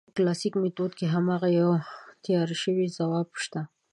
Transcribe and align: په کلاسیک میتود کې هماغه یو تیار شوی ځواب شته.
په 0.07 0.11
کلاسیک 0.17 0.53
میتود 0.63 0.91
کې 0.99 1.05
هماغه 1.15 1.49
یو 1.59 1.71
تیار 2.23 2.49
شوی 2.61 2.85
ځواب 2.97 3.27
شته. 3.43 3.61